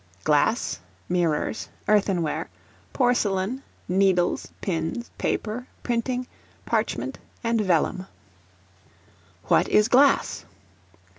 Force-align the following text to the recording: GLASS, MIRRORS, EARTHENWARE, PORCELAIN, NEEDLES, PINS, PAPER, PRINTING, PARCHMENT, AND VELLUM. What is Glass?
GLASS, 0.23 0.79
MIRRORS, 1.09 1.69
EARTHENWARE, 1.87 2.49
PORCELAIN, 2.91 3.61
NEEDLES, 3.87 4.47
PINS, 4.59 5.11
PAPER, 5.19 5.67
PRINTING, 5.83 6.25
PARCHMENT, 6.65 7.19
AND 7.43 7.61
VELLUM. 7.61 8.07
What 9.43 9.69
is 9.69 9.87
Glass? 9.89 10.43